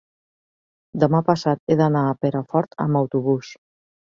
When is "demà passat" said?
1.03-1.61